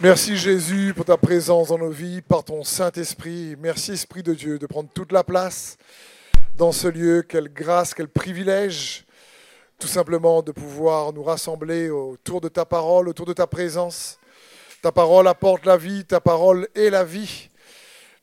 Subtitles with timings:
[0.00, 3.54] Merci Jésus pour ta présence dans nos vies, par ton Saint-Esprit.
[3.60, 5.78] Merci Esprit de Dieu de prendre toute la place
[6.56, 7.22] dans ce lieu.
[7.22, 9.04] Quelle grâce, quel privilège,
[9.78, 14.18] tout simplement de pouvoir nous rassembler autour de ta parole, autour de ta présence.
[14.82, 17.48] Ta parole apporte la vie, ta parole est la vie.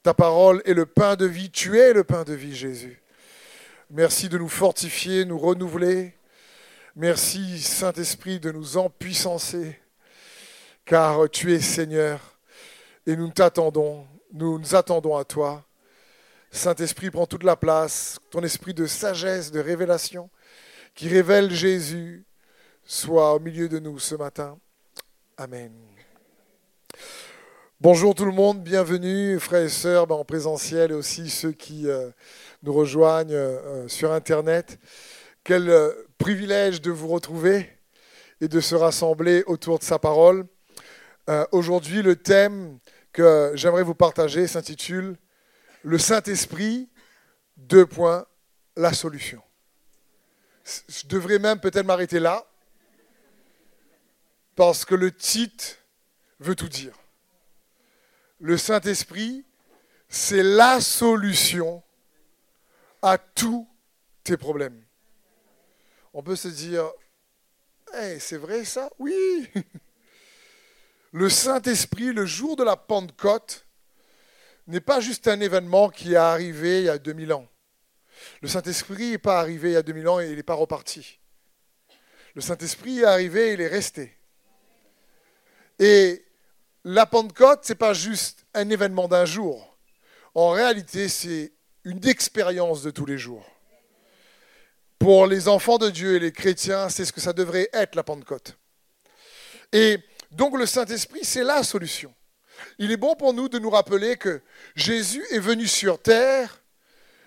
[0.03, 3.01] Ta parole est le pain de vie, tu es le pain de vie Jésus.
[3.89, 6.13] Merci de nous fortifier, nous renouveler.
[6.97, 9.80] Merci Saint-Esprit de nous empuissancer
[10.86, 12.20] car tu es Seigneur
[13.05, 15.65] et nous t'attendons, nous nous attendons à toi.
[16.51, 20.29] Saint-Esprit, prend toute la place, ton esprit de sagesse, de révélation,
[20.93, 22.25] qui révèle Jésus,
[22.83, 24.57] soit au milieu de nous ce matin.
[25.38, 25.71] Amen.
[27.79, 31.88] Bonjour tout le monde, bienvenue frères et sœurs ben, en présentiel et aussi ceux qui
[31.88, 32.11] euh,
[32.61, 34.77] nous rejoignent euh, sur Internet.
[35.44, 37.69] Quel euh, privilège de vous retrouver
[38.41, 40.45] et de se rassembler autour de sa parole.
[41.30, 42.80] Euh, aujourd'hui, le thème
[43.14, 45.17] que j'aimerais vous partager s'intitule
[45.83, 46.89] Le Saint-Esprit,
[47.58, 48.25] deux points,
[48.75, 49.41] la solution.
[50.88, 52.45] Je devrais même peut-être m'arrêter là,
[54.55, 55.78] parce que le titre
[56.39, 56.97] veut tout dire.
[58.39, 59.45] Le Saint-Esprit,
[60.09, 61.83] c'est la solution
[63.02, 63.67] à tous
[64.23, 64.81] tes problèmes.
[66.13, 66.89] On peut se dire,
[67.94, 68.89] hey, c'est vrai ça?
[69.00, 69.50] Oui
[71.11, 73.65] le Saint-Esprit, le jour de la Pentecôte,
[74.67, 77.47] n'est pas juste un événement qui est arrivé il y a 2000 ans.
[78.41, 81.19] Le Saint-Esprit n'est pas arrivé il y a 2000 ans et il n'est pas reparti.
[82.35, 84.17] Le Saint-Esprit est arrivé et il est resté.
[85.79, 86.23] Et
[86.83, 89.77] la Pentecôte, ce n'est pas juste un événement d'un jour.
[90.33, 91.51] En réalité, c'est
[91.83, 93.45] une expérience de tous les jours.
[94.99, 98.03] Pour les enfants de Dieu et les chrétiens, c'est ce que ça devrait être la
[98.03, 98.57] Pentecôte.
[99.73, 99.97] Et
[100.31, 102.13] donc le Saint-Esprit, c'est la solution.
[102.77, 104.41] Il est bon pour nous de nous rappeler que
[104.75, 106.61] Jésus est venu sur terre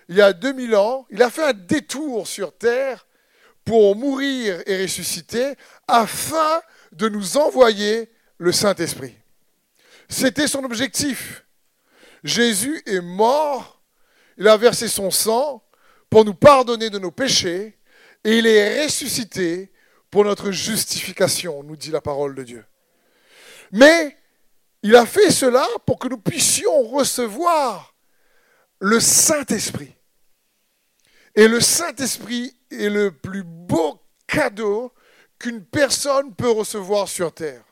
[0.07, 1.05] il y a 2000 ans.
[1.09, 3.07] Il a fait un détour sur terre
[3.63, 5.55] pour mourir et ressusciter
[5.87, 9.15] afin de nous envoyer le Saint-Esprit.
[10.07, 11.45] C'était son objectif.
[12.23, 13.81] Jésus est mort,
[14.37, 15.63] il a versé son sang
[16.09, 17.77] pour nous pardonner de nos péchés
[18.23, 19.71] et il est ressuscité
[20.09, 22.65] pour notre justification, nous dit la parole de Dieu.
[23.71, 24.17] Mais
[24.83, 27.95] il a fait cela pour que nous puissions recevoir
[28.79, 29.95] le Saint-Esprit.
[31.35, 34.93] Et le Saint-Esprit est le plus beau cadeau
[35.39, 37.63] qu'une personne peut recevoir sur terre.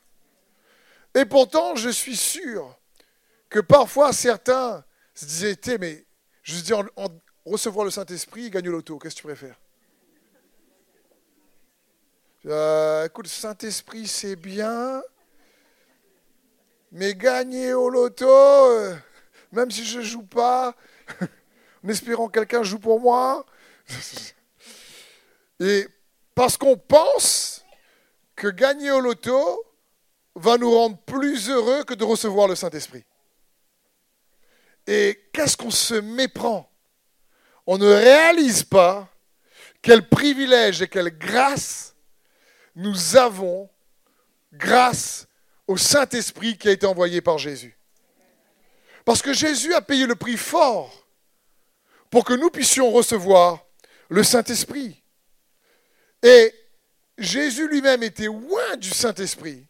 [1.15, 2.77] Et pourtant, je suis sûr
[3.49, 4.83] que parfois certains
[5.13, 6.05] se disaient, mais
[6.41, 6.83] je veux dire,
[7.45, 9.59] recevoir le Saint-Esprit, gagner l'auto, qu'est-ce que tu préfères?
[12.47, 15.01] Euh, Écoute, Saint-Esprit, c'est bien,
[16.93, 18.95] mais gagner au loto, euh,
[19.51, 20.75] même si je ne joue pas,
[21.83, 23.45] en espérant que quelqu'un joue pour moi.
[25.59, 25.87] Et
[26.35, 27.65] parce qu'on pense
[28.35, 29.63] que gagner au loto
[30.35, 33.03] va nous rendre plus heureux que de recevoir le Saint-Esprit.
[34.85, 36.69] Et qu'est-ce qu'on se méprend?
[37.65, 39.09] On ne réalise pas
[39.81, 41.95] quel privilège et quelle grâce
[42.75, 43.69] nous avons
[44.51, 45.27] grâce
[45.67, 47.77] au Saint-Esprit qui a été envoyé par Jésus.
[49.05, 51.07] Parce que Jésus a payé le prix fort
[52.09, 53.65] pour que nous puissions recevoir
[54.09, 55.01] le Saint-Esprit.
[56.21, 56.53] Et
[57.17, 59.67] Jésus lui-même était loin du Saint-Esprit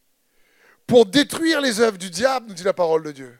[0.85, 3.39] pour détruire les œuvres du diable, nous dit la parole de Dieu.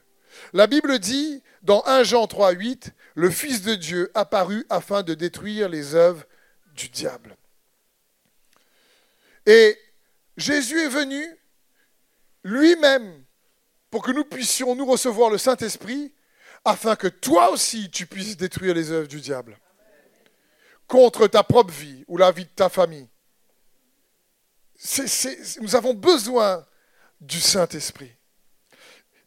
[0.52, 5.14] La Bible dit dans 1 Jean 3, 8, le Fils de Dieu apparut afin de
[5.14, 6.24] détruire les œuvres
[6.74, 7.36] du diable.
[9.46, 9.78] Et
[10.36, 11.24] Jésus est venu
[12.44, 13.24] lui-même
[13.90, 16.12] pour que nous puissions nous recevoir le Saint-Esprit,
[16.64, 19.58] afin que toi aussi tu puisses détruire les œuvres du diable
[20.86, 23.08] contre ta propre vie ou la vie de ta famille.
[25.60, 26.64] nous avons besoin
[27.20, 28.12] du Saint-Esprit.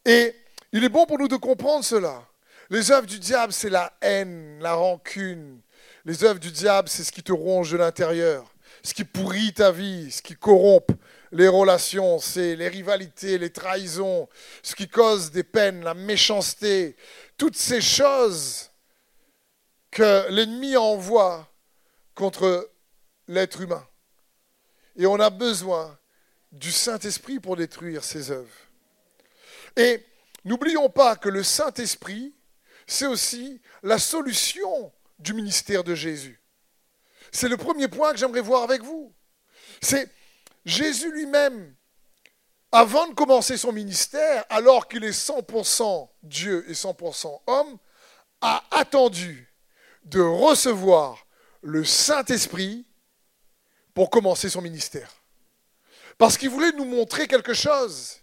[0.04, 0.34] Et
[0.72, 2.26] il est bon pour nous de comprendre cela.
[2.70, 5.60] Les œuvres du diable, c'est la haine, la rancune.
[6.04, 9.72] Les œuvres du diable, c'est ce qui te ronge de l'intérieur, ce qui pourrit ta
[9.72, 10.96] vie, ce qui corrompt
[11.32, 14.28] les relations, c'est les rivalités, les trahisons,
[14.62, 16.96] ce qui cause des peines, la méchanceté,
[17.36, 18.70] toutes ces choses
[19.90, 21.48] que l'ennemi envoie
[22.14, 22.70] contre
[23.26, 23.86] l'être humain.
[24.96, 25.98] Et on a besoin
[26.50, 28.54] du Saint-Esprit pour détruire ces œuvres.
[29.76, 30.04] Et
[30.44, 32.34] n'oublions pas que le Saint-Esprit,
[32.86, 36.40] c'est aussi la solution du ministère de Jésus.
[37.30, 39.14] C'est le premier point que j'aimerais voir avec vous.
[39.82, 40.10] C'est
[40.64, 41.74] Jésus lui-même
[42.70, 47.78] avant de commencer son ministère, alors qu'il est 100% Dieu et 100% homme,
[48.40, 49.52] a attendu
[50.04, 51.26] de recevoir
[51.62, 52.86] le Saint-Esprit
[53.94, 55.10] pour commencer son ministère.
[56.18, 58.16] Parce qu'il voulait nous montrer quelque chose.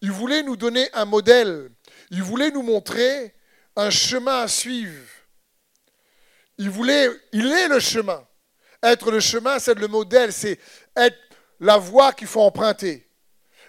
[0.00, 1.70] Il voulait nous donner un modèle.
[2.10, 3.34] Il voulait nous montrer
[3.76, 5.06] un chemin à suivre.
[6.58, 8.26] Il voulait, il est le chemin.
[8.82, 10.58] Être le chemin, c'est le modèle, c'est
[10.96, 11.16] être
[11.62, 13.08] la voie qu'il faut emprunter.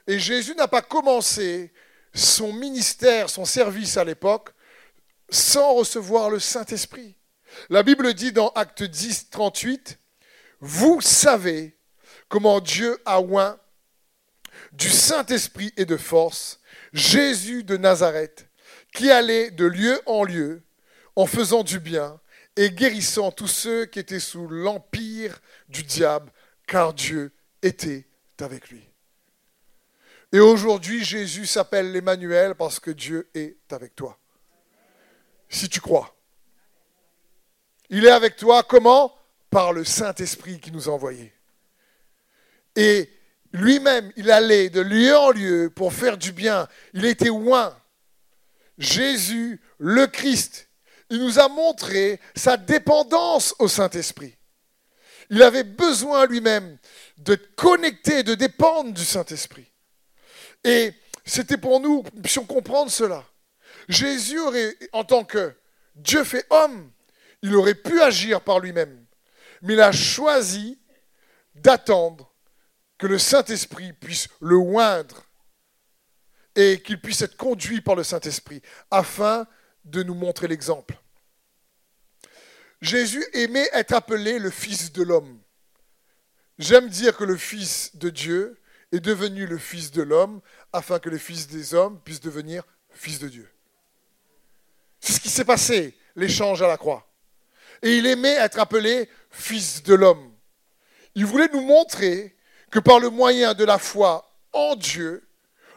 [0.08, 1.72] Et Jésus n'a pas commencé
[2.14, 4.50] son ministère, son service à l'époque,
[5.30, 7.16] sans recevoir le Saint-Esprit.
[7.70, 10.00] La Bible dit dans Acte 10, 38,
[10.60, 11.78] Vous savez
[12.30, 13.60] comment Dieu a oint
[14.72, 16.60] du Saint-Esprit et de force
[16.94, 18.48] Jésus de Nazareth,
[18.92, 20.64] qui allait de lieu en lieu
[21.16, 22.20] en faisant du bien
[22.56, 26.32] et guérissant tous ceux qui étaient sous l'empire du diable,
[26.66, 27.32] car Dieu
[27.64, 28.06] était
[28.40, 28.88] avec lui.
[30.32, 34.20] Et aujourd'hui, Jésus s'appelle l'Emmanuel parce que Dieu est avec toi.
[35.50, 36.16] Si tu crois.
[37.90, 39.16] Il est avec toi comment?
[39.50, 41.32] Par le Saint-Esprit qui nous a envoyés.
[42.76, 43.10] Et
[43.52, 46.68] lui-même, il allait de lieu en lieu pour faire du bien.
[46.94, 47.78] Il était loin.
[48.80, 50.68] Jésus, le Christ,
[51.12, 54.36] il nous a montré sa dépendance au Saint-Esprit.
[55.30, 56.78] Il avait besoin lui-même
[57.18, 59.72] de connecter, de dépendre du Saint-Esprit.
[60.64, 60.94] Et
[61.26, 63.26] c'était pour nous, puissions comprendre cela.
[63.88, 65.56] Jésus aurait, en tant que
[65.96, 66.92] Dieu fait homme,
[67.42, 69.06] il aurait pu agir par lui-même.
[69.62, 70.80] Mais il a choisi
[71.56, 72.34] d'attendre
[72.98, 75.24] que le Saint-Esprit puisse le oindre
[76.56, 78.62] et qu'il puisse être conduit par le Saint-Esprit
[78.92, 79.48] afin
[79.84, 80.98] de nous montrer l'exemple.
[82.82, 85.42] Jésus aimait être appelé le Fils de l'homme.
[86.60, 88.60] J'aime dire que le Fils de Dieu
[88.92, 90.42] est devenu le Fils de l'homme
[90.72, 93.50] afin que le Fils des hommes puisse devenir Fils de Dieu.
[95.00, 97.12] C'est ce qui s'est passé, l'échange à la croix.
[97.82, 100.32] Et il aimait être appelé Fils de l'homme.
[101.16, 102.36] Il voulait nous montrer
[102.72, 105.28] que par le moyen de la foi en Dieu,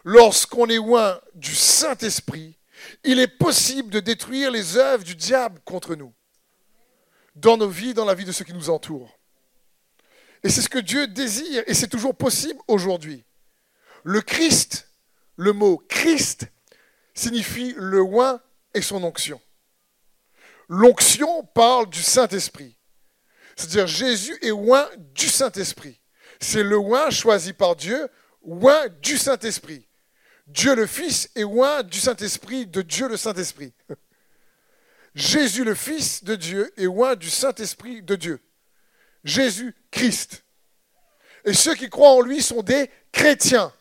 [0.04, 2.58] lorsqu'on est loin du Saint-Esprit,
[3.02, 6.12] il est possible de détruire les œuvres du diable contre nous,
[7.34, 9.15] dans nos vies, dans la vie de ceux qui nous entourent.
[10.42, 13.24] Et c'est ce que Dieu désire, et c'est toujours possible aujourd'hui.
[14.04, 14.88] Le Christ,
[15.36, 16.46] le mot Christ,
[17.14, 18.40] signifie le oin
[18.74, 19.40] et son onction.
[20.68, 22.76] L'onction parle du Saint-Esprit.
[23.56, 26.00] C'est-à-dire Jésus est oin du Saint-Esprit.
[26.40, 28.08] C'est le oin choisi par Dieu,
[28.42, 29.88] oin du Saint-Esprit.
[30.46, 33.72] Dieu le Fils est oin du Saint-Esprit, de Dieu le Saint-Esprit.
[35.14, 38.40] Jésus le Fils de Dieu est oin du Saint-Esprit de Dieu.
[39.26, 40.44] Jésus Christ.
[41.44, 43.72] Et ceux qui croient en lui sont des chrétiens.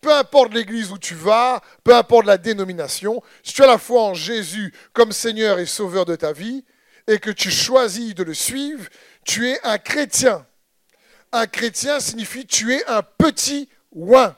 [0.00, 4.02] Peu importe l'église où tu vas, peu importe la dénomination, si tu as la foi
[4.02, 6.64] en Jésus comme Seigneur et Sauveur de ta vie,
[7.06, 8.88] et que tu choisis de le suivre,
[9.24, 10.46] tu es un chrétien.
[11.32, 14.36] Un chrétien signifie tu es un petit oin.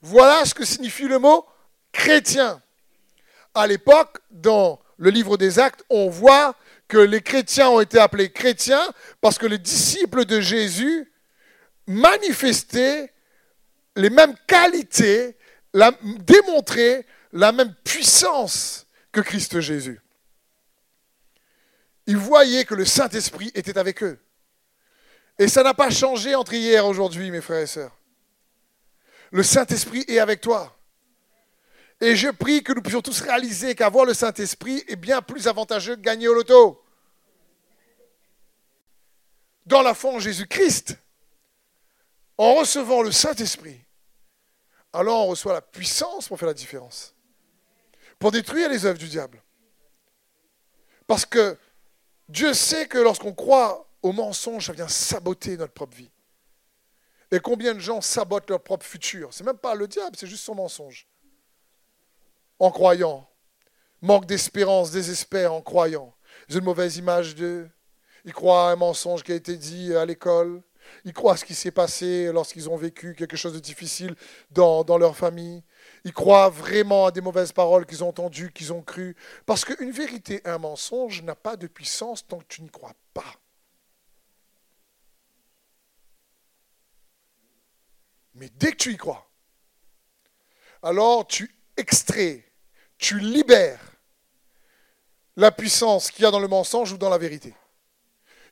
[0.00, 1.44] Voilà ce que signifie le mot
[1.92, 2.60] chrétien.
[3.54, 6.54] À l'époque, dans le livre des Actes, on voit
[6.98, 11.10] les chrétiens ont été appelés chrétiens parce que les disciples de Jésus
[11.86, 13.12] manifestaient
[13.96, 15.36] les mêmes qualités,
[16.02, 20.00] démontraient la même puissance que Christ Jésus.
[22.06, 24.18] Ils voyaient que le Saint-Esprit était avec eux.
[25.38, 27.96] Et ça n'a pas changé entre hier et aujourd'hui, mes frères et sœurs.
[29.30, 30.76] Le Saint-Esprit est avec toi.
[32.00, 35.96] Et je prie que nous puissions tous réaliser qu'avoir le Saint-Esprit est bien plus avantageux
[35.96, 36.83] que gagner au loto.
[39.66, 40.98] Dans la foi en Jésus-Christ,
[42.36, 43.80] en recevant le Saint-Esprit,
[44.92, 47.14] alors on reçoit la puissance pour faire la différence,
[48.18, 49.42] pour détruire les œuvres du diable.
[51.06, 51.58] Parce que
[52.28, 56.10] Dieu sait que lorsqu'on croit au mensonge, ça vient saboter notre propre vie.
[57.30, 59.32] Et combien de gens sabotent leur propre futur?
[59.32, 61.08] C'est même pas le diable, c'est juste son mensonge
[62.58, 63.28] en croyant.
[64.02, 66.14] Manque d'espérance, désespère en croyant.
[66.50, 67.70] Une mauvaise image d'eux.
[68.24, 70.62] Ils croient à un mensonge qui a été dit à l'école.
[71.04, 74.14] Ils croient à ce qui s'est passé lorsqu'ils ont vécu quelque chose de difficile
[74.50, 75.62] dans, leur famille.
[76.04, 79.16] Ils croient vraiment à des mauvaises paroles qu'ils ont entendues, qu'ils ont crues.
[79.46, 83.34] Parce qu'une vérité un mensonge n'a pas de puissance tant que tu n'y crois pas.
[88.34, 89.30] Mais dès que tu y crois,
[90.82, 92.44] alors tu extrait,
[92.98, 93.80] tu libères
[95.36, 97.54] la puissance qu'il y a dans le mensonge ou dans la vérité.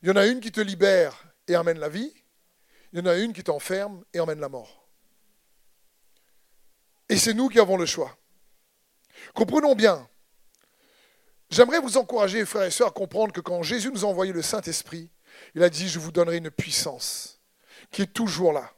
[0.03, 2.13] Il y en a une qui te libère et amène la vie,
[2.91, 4.85] il y en a une qui t'enferme et emmène la mort.
[7.07, 8.17] Et c'est nous qui avons le choix.
[9.33, 10.05] Comprenons bien.
[11.49, 14.41] J'aimerais vous encourager, frères et sœurs, à comprendre que quand Jésus nous a envoyé le
[14.41, 15.09] Saint-Esprit,
[15.55, 17.39] il a dit, je vous donnerai une puissance
[17.89, 18.73] qui est toujours là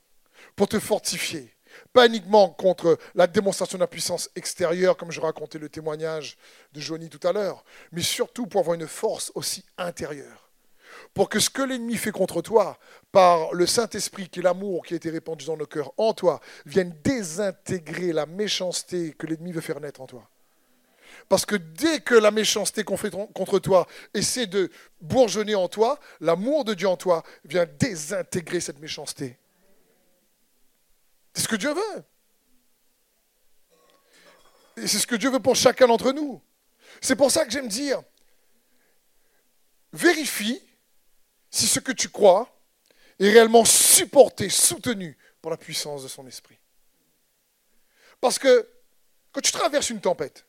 [0.56, 1.56] pour te fortifier.
[1.92, 6.38] Pas uniquement contre la démonstration de la puissance extérieure, comme je racontais le témoignage
[6.74, 10.45] de Johnny tout à l'heure, mais surtout pour avoir une force aussi intérieure.
[11.16, 12.78] Pour que ce que l'ennemi fait contre toi,
[13.14, 16.42] par le Saint-Esprit, qui est l'amour qui a été répandu dans nos cœurs en toi,
[16.66, 20.30] vienne désintégrer la méchanceté que l'ennemi veut faire naître en toi.
[21.30, 24.70] Parce que dès que la méchanceté qu'on fait contre toi essaie de
[25.00, 29.38] bourgeonner en toi, l'amour de Dieu en toi vient désintégrer cette méchanceté.
[31.34, 32.04] C'est ce que Dieu veut.
[34.86, 36.42] C'est ce que Dieu veut pour chacun d'entre nous.
[37.00, 38.04] C'est pour ça que j'aime dire,
[39.94, 40.62] vérifie
[41.56, 42.54] si ce que tu crois
[43.18, 46.60] est réellement supporté, soutenu par la puissance de son esprit.
[48.20, 48.70] Parce que
[49.32, 50.46] quand tu traverses une tempête,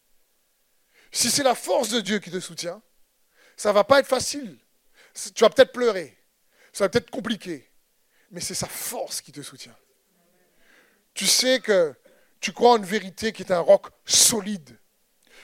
[1.12, 2.82] si c'est la force de Dieu qui te soutient,
[3.56, 4.58] ça ne va pas être facile.
[5.32, 6.18] Tu vas peut-être pleurer,
[6.72, 7.70] ça va peut-être compliqué,
[8.32, 9.76] mais c'est sa force qui te soutient.
[11.14, 11.94] Tu sais que
[12.40, 14.76] tu crois en une vérité qui est un roc solide,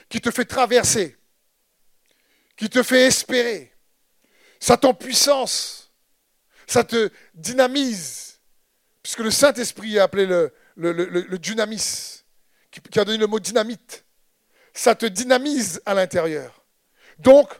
[0.08, 1.16] qui te fait traverser,
[2.56, 3.71] qui te fait espérer.
[4.62, 5.90] Ça puissance,
[6.68, 8.38] ça te dynamise,
[9.02, 12.22] puisque le Saint-Esprit a appelé le, le, dynamis,
[12.70, 14.04] qui a donné le mot dynamite
[14.72, 16.64] ça te dynamise à l'intérieur.
[17.18, 17.50] Donc,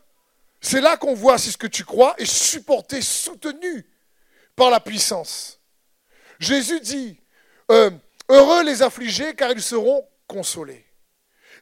[0.60, 3.86] c'est là qu'on voit si ce que tu crois est supporté, soutenu
[4.56, 5.58] par la puissance.
[6.38, 7.18] Jésus dit,
[7.70, 7.90] euh,
[8.28, 10.84] heureux les affligés car ils seront consolés.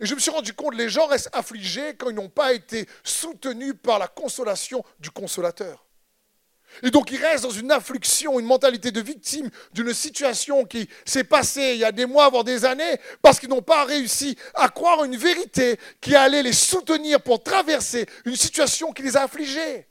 [0.00, 2.86] Et je me suis rendu compte, les gens restent affligés quand ils n'ont pas été
[3.04, 5.84] soutenus par la consolation du consolateur.
[6.82, 11.24] Et donc ils restent dans une affliction, une mentalité de victime d'une situation qui s'est
[11.24, 14.68] passée il y a des mois, voire des années, parce qu'ils n'ont pas réussi à
[14.68, 19.86] croire une vérité qui allait les soutenir pour traverser une situation qui les a affligés.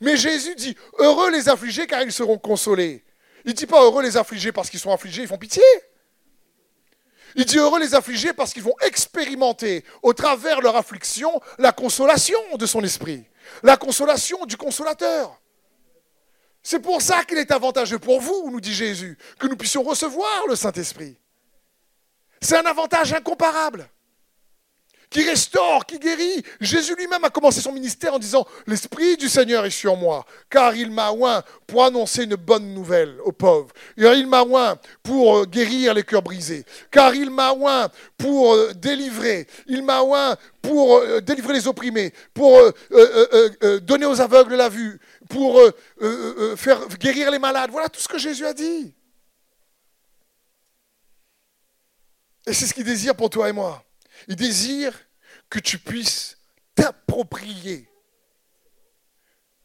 [0.00, 3.04] Mais Jésus dit, heureux les affligés car ils seront consolés.
[3.44, 5.62] Il ne dit pas heureux les affligés parce qu'ils sont affligés, ils font pitié.
[7.36, 12.38] Il dit heureux les affligés parce qu'ils vont expérimenter au travers leur affliction la consolation
[12.56, 13.24] de son esprit,
[13.62, 15.40] la consolation du consolateur.
[16.62, 20.46] C'est pour ça qu'il est avantageux pour vous, nous dit Jésus, que nous puissions recevoir
[20.48, 21.16] le Saint-Esprit.
[22.40, 23.88] C'est un avantage incomparable
[25.12, 26.42] qui restaure, qui guérit.
[26.60, 30.74] Jésus lui-même a commencé son ministère en disant, l'Esprit du Seigneur est sur moi, car
[30.74, 33.72] il m'a oint pour annoncer une bonne nouvelle aux pauvres.
[33.96, 38.72] il m'a oint pour euh, guérir les cœurs brisés, car il m'a oint pour euh,
[38.74, 42.58] délivrer, il m'a oint pour euh, délivrer les opprimés, pour
[43.82, 45.60] donner aux aveugles la vue, pour
[46.56, 47.70] faire guérir les malades.
[47.70, 48.94] Voilà tout ce que Jésus a dit.
[52.46, 53.84] Et c'est ce qu'il désire pour toi et moi.
[54.28, 54.98] Il désire
[55.48, 56.38] que tu puisses
[56.74, 57.88] t'approprier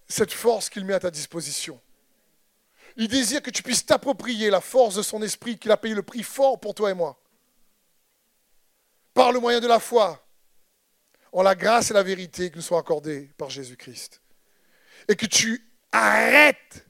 [0.07, 1.81] cette force qu'il met à ta disposition.
[2.95, 6.03] Il désire que tu puisses t'approprier la force de son esprit qu'il a payé le
[6.03, 7.21] prix fort pour toi et moi.
[9.13, 10.25] Par le moyen de la foi,
[11.31, 14.21] en la grâce et la vérité qui nous sont accordées par Jésus-Christ.
[15.07, 16.87] Et que tu arrêtes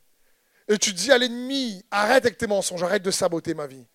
[0.69, 3.85] et tu dis à l'ennemi, arrête avec tes mensonges, arrête de saboter ma vie.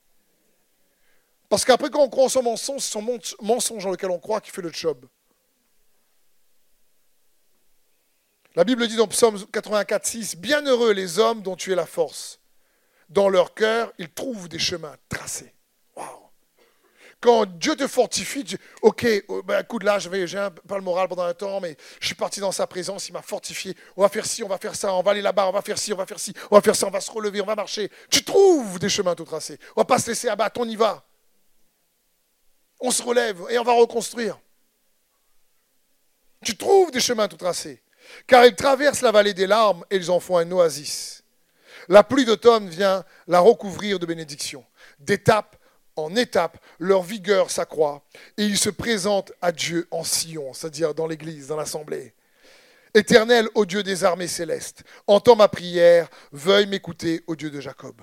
[1.53, 4.41] Parce qu'après, quand on croit en son mensonge, c'est son mensonge dans lequel on croit
[4.41, 5.05] qui fait le job.
[8.55, 12.41] La Bible dit dans Psaume 84, 6, Bienheureux les hommes dont tu es la force.
[13.11, 15.53] Dans leur cœur, ils trouvent des chemins tracés.
[15.95, 16.07] Waouh
[17.21, 21.07] Quand Dieu te fortifie, tu ok, oh, ben, écoute, là, j'ai un pas le moral
[21.07, 23.77] pendant un temps, mais je suis parti dans sa présence, il m'a fortifié.
[23.99, 25.77] On va faire ci, on va faire ça, on va aller là-bas, on va faire
[25.77, 27.57] ci, on va faire ci, on va faire ça, on va se relever, on va
[27.57, 27.91] marcher.
[28.09, 29.59] Tu trouves des chemins tout tracés.
[29.77, 31.05] On va pas se laisser abattre, on y va
[32.83, 34.39] on se relève et on va reconstruire.
[36.45, 37.81] Tu trouves des chemins tout tracés,
[38.27, 41.23] car ils traversent la vallée des larmes et ils en font un oasis.
[41.89, 44.65] La pluie d'automne vient la recouvrir de bénédictions.
[44.99, 45.57] D'étape
[45.95, 48.03] en étape, leur vigueur s'accroît
[48.37, 52.15] et ils se présentent à Dieu en Sion, c'est-à-dire dans l'église, dans l'assemblée.
[52.95, 58.01] Éternel, ô Dieu des armées célestes, entends ma prière, veuille m'écouter, ô Dieu de Jacob.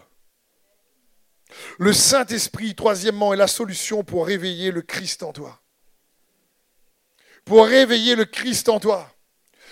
[1.78, 5.62] Le Saint-Esprit, troisièmement, est la solution pour réveiller le Christ en toi.
[7.46, 9.12] Pour réveiller le Christ en toi.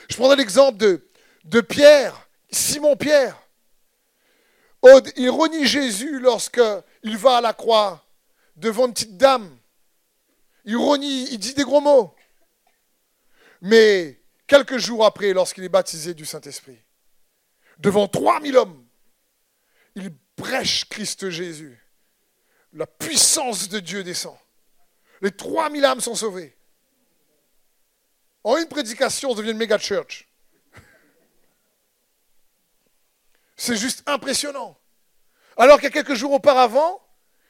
[0.10, 3.42] Je prendrai l'exemple de, Pierre, Simon-Pierre.
[5.18, 8.06] Il renie Jésus lorsqu'il va à la croix
[8.56, 9.58] devant une petite dame.
[10.66, 12.16] Il renie, il dit des gros mots.
[13.62, 16.80] Mais quelques jours après, lorsqu'il est baptisé du Saint-Esprit,
[17.80, 18.86] devant 3000 hommes,
[19.96, 21.84] il prêche Christ Jésus.
[22.72, 24.38] la puissance de Dieu descend.
[25.22, 26.56] Les 3000 âmes sont sauvées.
[28.44, 30.28] En une prédication, on devient une méga church.
[33.58, 34.80] C'est juste impressionnant.
[35.58, 37.04] Alors qu'il y a quelques jours auparavant,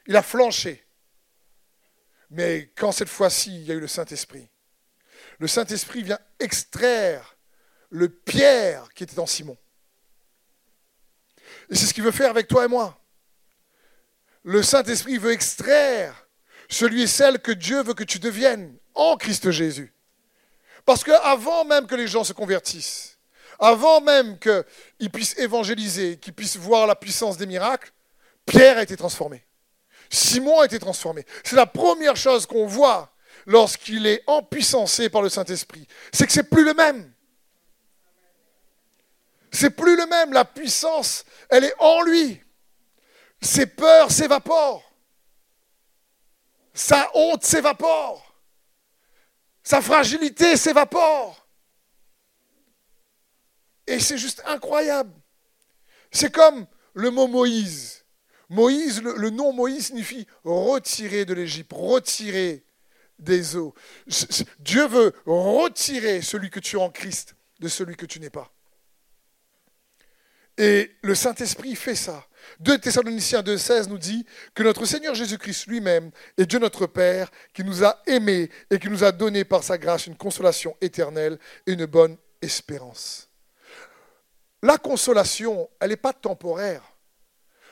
[0.08, 0.88] il a flanché.
[2.30, 4.50] Mais quand cette fois-ci, il y a eu le Saint-Esprit,
[5.40, 7.38] le Saint-Esprit vient extraire
[7.90, 9.58] le Pierre qui était en Simon.
[11.70, 12.98] Et c'est ce qu'il veut faire avec toi et moi.
[14.44, 16.28] Le Saint-Esprit veut extraire
[16.70, 19.94] celui et celle que Dieu veut que tu deviennes en Christ Jésus.
[20.86, 23.18] Parce qu'avant même que les gens se convertissent,
[23.60, 27.92] avant même qu'ils puissent évangéliser, qu'ils puissent voir la puissance des miracles,
[28.46, 29.44] Pierre a été transformé.
[30.10, 31.26] Simon a été transformé.
[31.44, 33.12] C'est la première chose qu'on voit
[33.46, 35.88] lorsqu'il est empuissancé par le Saint-Esprit.
[36.14, 37.12] C'est que c'est plus le même.
[39.58, 40.34] C'est plus le même.
[40.34, 42.40] La puissance, elle est en lui.
[43.42, 44.84] Ses peurs s'évaporent.
[46.76, 48.40] Sa honte s'évapore.
[49.64, 51.48] Sa fragilité s'évapore.
[53.88, 55.12] Et c'est juste incroyable.
[56.12, 58.06] C'est comme le mot Moïse.
[58.50, 62.64] Moïse, le, nom Moïse signifie retirer de l'Égypte, retirer
[63.18, 63.74] des eaux.
[64.60, 68.54] Dieu veut retirer celui que tu es en Christ de celui que tu n'es pas.
[70.58, 72.26] Et le Saint-Esprit fait ça.
[72.62, 77.64] 2 Thessaloniciens 2,16 nous dit que notre Seigneur Jésus-Christ lui-même est Dieu notre Père qui
[77.64, 81.38] nous a aimés et qui nous a donné par sa grâce une consolation éternelle
[81.68, 83.30] et une bonne espérance.
[84.64, 86.82] La consolation, elle n'est pas temporaire.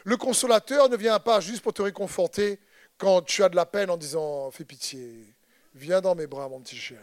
[0.03, 2.59] Le consolateur ne vient pas juste pour te réconforter
[2.97, 5.33] quand tu as de la peine en disant Fais pitié,
[5.73, 7.01] viens dans mes bras, mon petit chéri.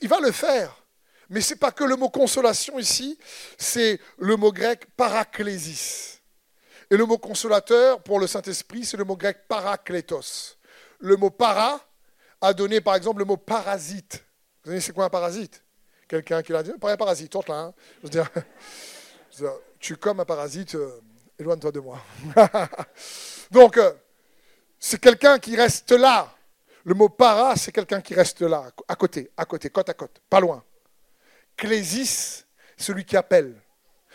[0.00, 0.81] Il va le faire.
[1.30, 3.18] Mais ce n'est pas que le mot consolation ici,
[3.58, 6.20] c'est le mot grec paraklésis.
[6.90, 10.56] Et le mot consolateur pour le Saint-Esprit, c'est le mot grec parakletos.
[10.98, 11.80] Le mot para
[12.40, 14.22] a donné par exemple le mot parasite.
[14.62, 15.62] Vous savez, c'est quoi un parasite?
[16.06, 17.54] Quelqu'un qui l'a dit, un parasite, là.
[17.54, 17.74] Hein.
[18.02, 18.28] Je veux dire,
[19.80, 21.00] tu es comme un parasite, euh,
[21.38, 21.98] éloigne-toi de moi.
[23.50, 23.92] Donc, euh,
[24.78, 26.30] c'est quelqu'un qui reste là.
[26.84, 30.20] Le mot para, c'est quelqu'un qui reste là, à côté, à côté, côte à côte,
[30.28, 30.62] pas loin.
[31.56, 32.44] Clésis,
[32.76, 33.54] celui qui appelle,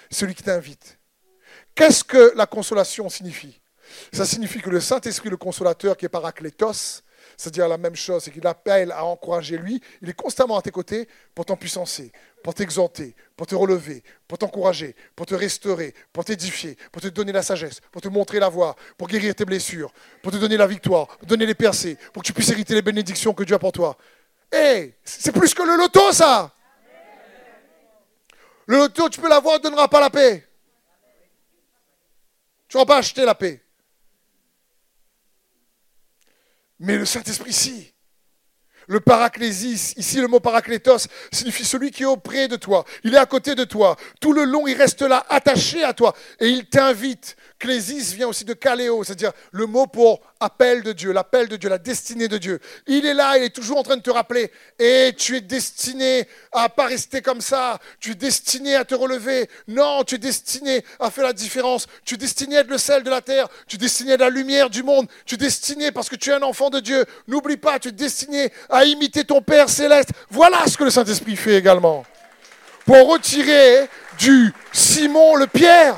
[0.09, 0.97] celui qui t'invite.
[1.75, 3.61] Qu'est-ce que la consolation signifie?
[4.11, 7.03] Ça signifie que le Saint-Esprit, le consolateur, qui est paraclétos,
[7.37, 10.71] c'est-à-dire la même chose, c'est qu'il appelle à encourager lui, il est constamment à tes
[10.71, 12.11] côtés pour t'empuissancer,
[12.43, 17.31] pour t'exhorter, pour te relever, pour t'encourager, pour te restaurer, pour t'édifier, pour te donner
[17.31, 20.67] la sagesse, pour te montrer la voie, pour guérir tes blessures, pour te donner la
[20.67, 23.55] victoire, pour te donner les percées, pour que tu puisses hériter les bénédictions que Dieu
[23.55, 23.97] a pour toi.
[24.51, 26.53] Hé, c'est plus que le loto, ça
[28.67, 30.47] Le loto, tu peux l'avoir, ne donnera pas la paix.
[32.67, 33.63] Tu ne vas pas acheter la paix.
[36.79, 37.93] Mais le Saint-Esprit, si.
[38.89, 42.85] Le paraclésis, ici le mot paraclétos, signifie celui qui est auprès de toi.
[43.03, 43.97] Il est à côté de toi.
[44.21, 46.13] Tout le long, il reste là, attaché à toi.
[46.39, 47.35] Et il t'invite.
[47.59, 51.69] Clésis vient aussi de caléo, c'est-à-dire le mot pour appel de Dieu, l'appel de Dieu,
[51.69, 52.59] la destinée de Dieu.
[52.85, 54.51] Il est là, il est toujours en train de te rappeler.
[54.79, 57.79] Et tu es destiné à pas rester comme ça.
[57.99, 59.49] Tu es destiné à te relever.
[59.67, 61.87] Non, tu es destiné à faire la différence.
[62.05, 63.47] Tu es destiné à être le sel de la terre.
[63.67, 65.07] Tu es destiné à être la lumière du monde.
[65.25, 67.05] Tu es destiné parce que tu es un enfant de Dieu.
[67.27, 70.09] N'oublie pas, tu es destiné à imiter ton Père céleste.
[70.29, 72.05] Voilà ce que le Saint-Esprit fait également.
[72.85, 75.97] Pour retirer du Simon le Pierre.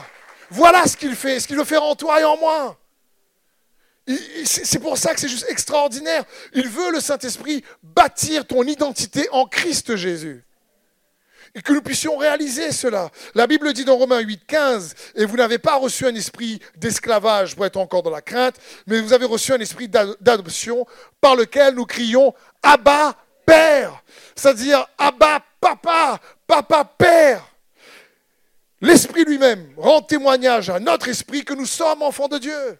[0.50, 2.79] Voilà ce qu'il fait, ce qu'il veut faire en toi et en moi.
[4.46, 6.24] C'est pour ça que c'est juste extraordinaire.
[6.54, 10.44] Il veut, le Saint-Esprit, bâtir ton identité en Christ Jésus.
[11.56, 13.10] Et que nous puissions réaliser cela.
[13.34, 17.56] La Bible dit dans Romains 8, 15, et vous n'avez pas reçu un esprit d'esclavage
[17.56, 20.86] pour être encore dans la crainte, mais vous avez reçu un esprit d'adoption
[21.20, 24.04] par lequel nous crions Abba Père.
[24.36, 27.46] C'est-à-dire Abba Papa, Papa Père.
[28.82, 32.80] L'Esprit lui-même rend témoignage à notre esprit que nous sommes enfants de Dieu.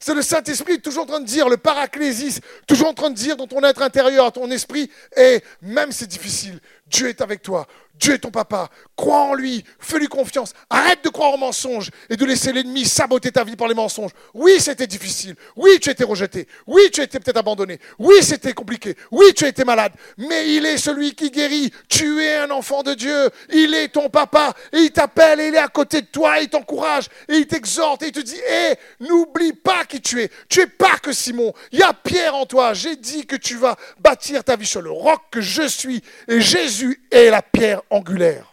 [0.00, 3.36] C'est le Saint-Esprit toujours en train de dire, le paraclésis, toujours en train de dire
[3.36, 7.66] dans ton être intérieur, ton esprit, et même c'est difficile, Dieu est avec toi.
[7.94, 8.68] Dieu est ton papa.
[8.96, 9.64] Crois en lui.
[9.78, 10.52] Fais-lui confiance.
[10.68, 14.10] Arrête de croire aux mensonges et de laisser l'ennemi saboter ta vie par les mensonges.
[14.34, 15.36] Oui, c'était difficile.
[15.56, 16.48] Oui, tu été rejeté.
[16.66, 17.78] Oui, tu été peut-être abandonné.
[17.98, 18.96] Oui, c'était compliqué.
[19.12, 19.92] Oui, tu été malade.
[20.18, 21.72] Mais il est celui qui guérit.
[21.88, 23.30] Tu es un enfant de Dieu.
[23.52, 24.52] Il est ton papa.
[24.72, 26.40] Et il t'appelle et il est à côté de toi.
[26.40, 27.06] Et il t'encourage.
[27.28, 28.02] Et il t'exhorte.
[28.02, 30.30] Et il te dit, hé, n'oublie pas qui tu es.
[30.48, 31.52] Tu es pas que Simon.
[31.70, 32.74] Il y a Pierre en toi.
[32.74, 36.02] J'ai dit que tu vas bâtir ta vie sur le roc que je suis.
[36.26, 36.73] Et Jésus
[37.10, 38.52] est la pierre angulaire.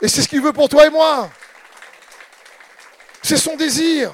[0.00, 1.30] Et c'est ce qu'il veut pour toi et moi.
[3.22, 4.12] C'est son désir.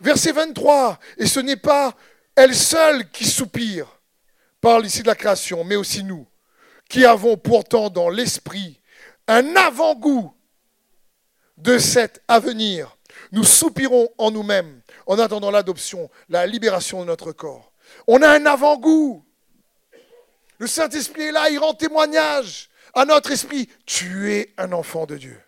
[0.00, 1.94] Verset 23, et ce n'est pas
[2.34, 3.86] elle seule qui soupire,
[4.60, 6.26] parle ici de la création, mais aussi nous,
[6.88, 8.80] qui avons pourtant dans l'esprit
[9.26, 10.34] un avant-goût
[11.56, 12.96] de cet avenir.
[13.32, 17.72] Nous soupirons en nous-mêmes en attendant l'adoption, la libération de notre corps.
[18.06, 19.24] On a un avant-goût.
[20.58, 23.68] Le Saint-Esprit est là, il rend témoignage à notre esprit.
[23.84, 25.40] Tu es un enfant de Dieu.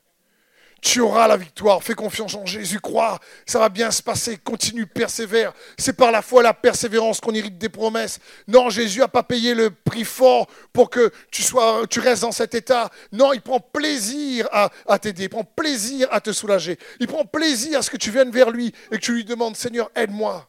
[0.80, 1.82] Tu auras la victoire.
[1.82, 2.78] Fais confiance en Jésus.
[2.78, 3.18] Crois.
[3.46, 4.36] Ça va bien se passer.
[4.36, 5.52] Continue, persévère.
[5.76, 8.20] C'est par la foi, la persévérance qu'on hérite des promesses.
[8.46, 12.32] Non, Jésus n'a pas payé le prix fort pour que tu, sois, tu restes dans
[12.32, 12.90] cet état.
[13.10, 15.24] Non, il prend plaisir à, à t'aider.
[15.24, 16.78] Il prend plaisir à te soulager.
[17.00, 19.56] Il prend plaisir à ce que tu viennes vers lui et que tu lui demandes
[19.56, 20.48] Seigneur, aide-moi.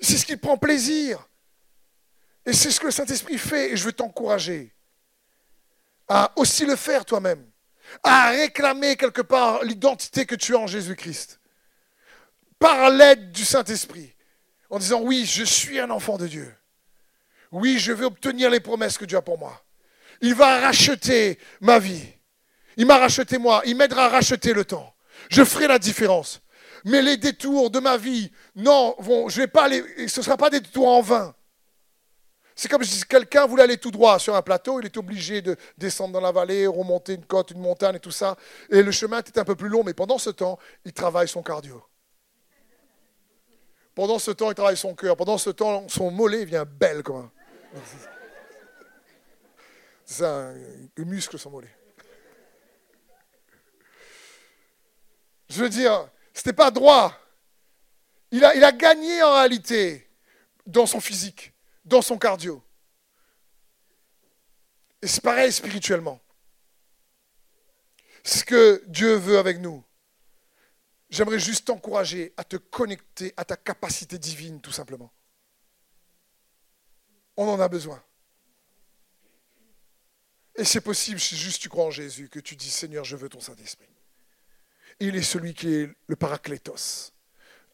[0.00, 1.28] C'est ce qu'il prend plaisir.
[2.50, 3.70] Et c'est ce que le Saint-Esprit fait.
[3.70, 4.74] Et je veux t'encourager
[6.08, 7.46] à aussi le faire toi-même
[8.02, 11.38] à réclamer quelque part l'identité que tu as en Jésus-Christ.
[12.58, 14.12] Par l'aide du Saint-Esprit.
[14.68, 16.52] En disant, oui, je suis un enfant de Dieu.
[17.52, 19.62] Oui, je vais obtenir les promesses que Dieu a pour moi.
[20.20, 22.04] Il va racheter ma vie.
[22.76, 23.62] Il m'a racheté moi.
[23.64, 24.92] Il m'aidera à racheter le temps.
[25.28, 26.40] Je ferai la différence.
[26.84, 30.36] Mais les détours de ma vie, non, vont, je vais pas les, ce ne sera
[30.36, 31.32] pas des détours en vain.
[32.60, 35.56] C'est comme si quelqu'un voulait aller tout droit sur un plateau, il est obligé de
[35.78, 38.36] descendre dans la vallée, remonter une côte, une montagne et tout ça.
[38.68, 41.42] Et le chemin était un peu plus long, mais pendant ce temps, il travaille son
[41.42, 41.82] cardio.
[43.94, 45.16] Pendant ce temps, il travaille son cœur.
[45.16, 47.30] Pendant ce temps, son mollet vient belle comme
[50.04, 50.52] C'est ça,
[50.96, 51.74] le muscle, son mollet.
[55.48, 57.16] Je veux dire, ce n'était pas droit.
[58.30, 60.10] Il a, il a gagné en réalité
[60.66, 61.54] dans son physique
[61.90, 62.62] dans son cardio.
[65.02, 66.20] Et c'est pareil spirituellement.
[68.24, 69.84] Ce que Dieu veut avec nous.
[71.10, 75.12] J'aimerais juste t'encourager à te connecter à ta capacité divine, tout simplement.
[77.36, 78.00] On en a besoin.
[80.54, 83.28] Et c'est possible, si juste tu crois en Jésus, que tu dis Seigneur, je veux
[83.28, 83.88] ton Saint-Esprit.
[85.00, 87.12] Il est celui qui est le paraclétos,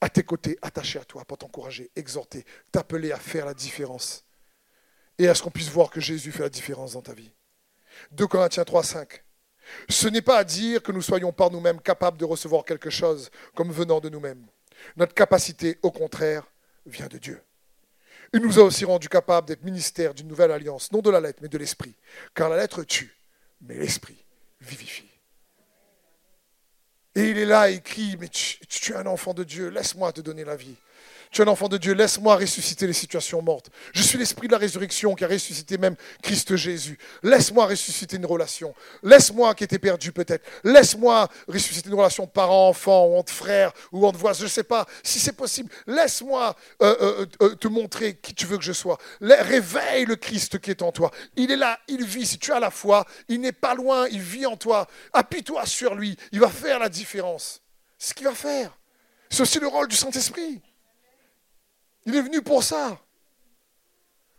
[0.01, 4.25] à tes côtés, attaché à toi pour t'encourager, exhorter, t'appeler à faire la différence.
[5.19, 7.31] Et à ce qu'on puisse voir que Jésus fait la différence dans ta vie.
[8.13, 9.25] 2 Corinthiens 3, 5.
[9.89, 13.31] Ce n'est pas à dire que nous soyons par nous-mêmes capables de recevoir quelque chose
[13.55, 14.47] comme venant de nous-mêmes.
[14.97, 16.47] Notre capacité, au contraire,
[16.85, 17.43] vient de Dieu.
[18.33, 21.39] Il nous a aussi rendus capables d'être ministères d'une nouvelle alliance, non de la lettre,
[21.43, 21.95] mais de l'esprit.
[22.35, 23.17] Car la lettre tue,
[23.61, 24.25] mais l'esprit
[24.61, 25.16] vivifie.
[27.17, 30.13] Et il est là et crie, mais tu, tu es un enfant de Dieu, laisse-moi
[30.13, 30.77] te donner la vie.
[31.31, 33.71] Tu es un enfant de Dieu, laisse-moi ressusciter les situations mortes.
[33.93, 36.99] Je suis l'esprit de la résurrection qui a ressuscité même Christ Jésus.
[37.23, 38.75] Laisse-moi ressusciter une relation.
[39.03, 40.45] Laisse-moi qui était perdu peut-être.
[40.65, 44.87] Laisse-moi ressusciter une relation parent-enfant ou entre frères ou entre voisins, je ne sais pas.
[45.03, 48.99] Si c'est possible, laisse-moi euh, euh, euh, te montrer qui tu veux que je sois.
[49.21, 51.11] Réveille le Christ qui est en toi.
[51.37, 52.27] Il est là, il vit.
[52.27, 54.87] Si tu as la foi, il n'est pas loin, il vit en toi.
[55.13, 56.17] Appuie-toi sur lui.
[56.33, 57.63] Il va faire la différence.
[57.99, 58.77] C'est ce qu'il va faire.
[59.31, 60.61] C'est aussi le rôle du Saint-Esprit.
[62.07, 63.01] Il est venu pour ça.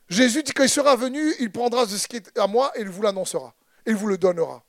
[0.09, 3.01] Jésus dit qu'il sera venu, il prendra ce qui est à moi et il vous
[3.01, 3.53] l'annoncera.
[3.85, 4.65] Il vous le donnera.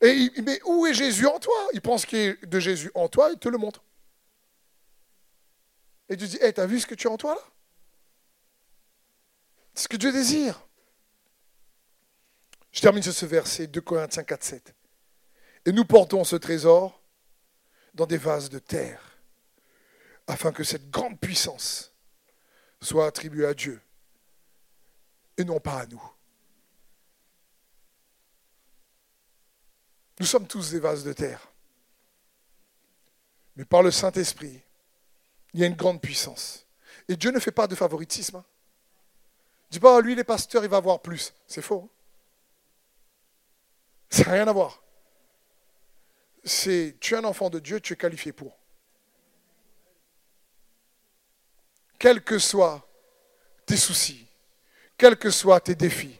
[0.00, 1.54] Et il, mais où est Jésus en toi?
[1.72, 3.84] Il pense qu'il est de Jésus en toi, il te le montre.
[6.08, 7.42] Et tu dis, hé, t'as vu ce que tu as en toi là?
[9.74, 10.60] C'est ce que Dieu désire.
[12.72, 14.74] Je termine sur ce verset, 2 Corinthiens 4, 7.
[15.66, 17.00] Et nous portons ce trésor
[17.94, 19.18] dans des vases de terre,
[20.26, 21.89] afin que cette grande puissance
[22.80, 23.80] soit attribué à Dieu
[25.36, 26.02] et non pas à nous.
[30.18, 31.50] Nous sommes tous des vases de terre.
[33.56, 34.60] Mais par le Saint-Esprit,
[35.54, 36.66] il y a une grande puissance.
[37.08, 38.36] Et Dieu ne fait pas de favoritisme.
[38.36, 38.44] Hein.
[39.70, 41.32] Dis pas, lui, les pasteurs, il va avoir plus.
[41.46, 41.84] C'est faux.
[41.84, 41.90] Hein.
[44.10, 44.82] Ça n'a rien à voir.
[46.44, 48.59] C'est, tu es un enfant de Dieu, tu es qualifié pour.
[52.00, 52.84] Quels que soient
[53.66, 54.26] tes soucis,
[54.96, 56.18] quels que soient tes défis,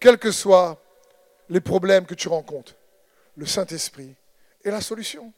[0.00, 0.82] quels que soient
[1.48, 2.74] les problèmes que tu rencontres,
[3.36, 4.16] le Saint-Esprit
[4.64, 5.32] est la solution.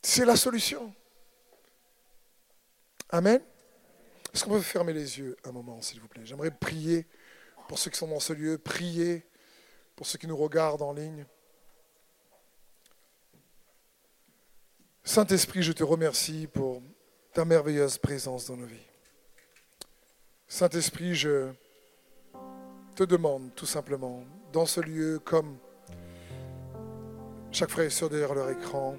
[0.00, 0.94] C'est la solution.
[3.10, 3.42] Amen.
[4.32, 6.24] Est-ce qu'on peut fermer les yeux un moment, s'il vous plaît?
[6.24, 7.06] J'aimerais prier
[7.66, 9.26] pour ceux qui sont dans ce lieu, prier
[9.96, 11.26] pour ceux qui nous regardent en ligne.
[15.08, 16.82] Saint-Esprit, je te remercie pour
[17.32, 18.76] ta merveilleuse présence dans nos vies.
[20.46, 21.48] Saint-Esprit, je
[22.94, 25.56] te demande tout simplement, dans ce lieu, comme
[27.52, 28.96] chaque frère et soeur derrière leur écran,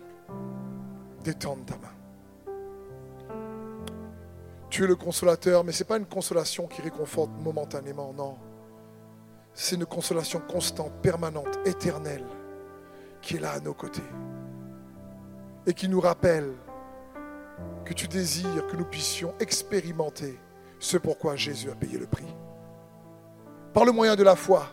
[1.24, 3.36] d'étendre ta main.
[4.72, 8.36] Tu es le consolateur, mais ce n'est pas une consolation qui réconforte momentanément, non.
[9.54, 12.26] C'est une consolation constante, permanente, éternelle,
[13.22, 14.02] qui est là à nos côtés.
[15.69, 16.51] Et qui nous rappelle
[17.86, 20.39] que tu désires que nous puissions expérimenter
[20.79, 22.25] ce pourquoi Jésus a payé le prix.
[23.71, 24.65] Par le moyen de la foi,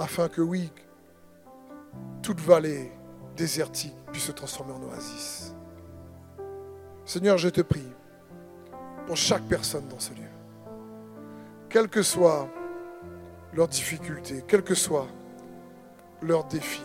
[0.00, 0.72] afin que oui,
[2.22, 2.90] toute vallée
[3.36, 5.54] désertique puisse se transformer en oasis.
[7.04, 7.86] Seigneur, je te prie
[9.06, 10.28] pour chaque personne dans ce lieu,
[11.68, 12.48] quelles que soient
[13.52, 15.06] leurs difficultés, quels que soient
[16.20, 16.82] leurs défis,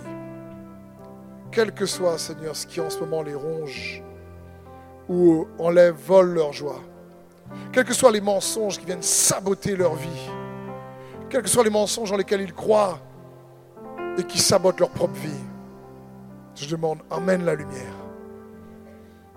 [1.51, 4.01] quel que soit, Seigneur, ce qui en ce moment les ronge
[5.09, 6.81] ou enlève, vole leur joie,
[7.73, 10.29] quels que soient les mensonges qui viennent saboter leur vie,
[11.29, 12.99] quels que soient les mensonges dans lesquels ils croient
[14.17, 15.29] et qui sabotent leur propre vie,
[16.55, 17.95] je demande, emmène la lumière.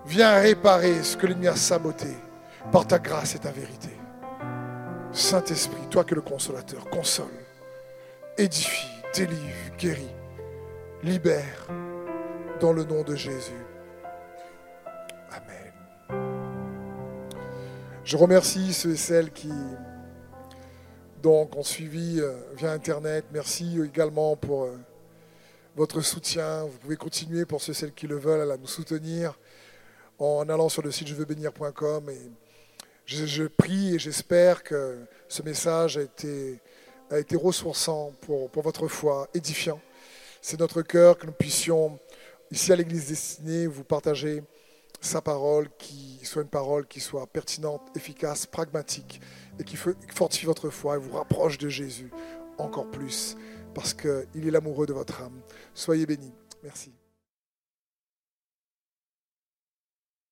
[0.05, 2.09] Viens réparer ce que l'ennemi a saboté
[2.71, 3.89] par ta grâce et ta vérité.
[5.11, 7.25] Saint-Esprit, toi que le consolateur, console,
[8.37, 10.11] édifie, délivre, guérit,
[11.03, 11.67] libère
[12.59, 13.65] dans le nom de Jésus.
[15.31, 15.73] Amen.
[18.03, 19.51] Je remercie ceux et celles qui
[21.21, 23.25] donc ont suivi euh, via Internet.
[23.31, 24.77] Merci également pour euh,
[25.75, 26.63] votre soutien.
[26.63, 29.37] Vous pouvez continuer pour ceux et celles qui le veulent à nous soutenir
[30.19, 32.31] en allant sur le site jeveuxbénir.com et
[33.05, 36.59] je, prie et j'espère que ce message a été,
[37.11, 39.79] a été ressourçant pour, pour votre foi, édifiant.
[40.41, 41.97] C'est notre cœur que nous puissions,
[42.51, 44.43] ici à l'Église destinée, vous partager
[45.01, 49.21] sa parole, qui soit une parole qui soit pertinente, efficace, pragmatique,
[49.59, 52.11] et qui fortifie votre foi et vous rapproche de Jésus
[52.57, 53.35] encore plus,
[53.73, 55.41] parce qu'il est l'amoureux de votre âme.
[55.73, 56.33] Soyez bénis.
[56.63, 56.91] Merci.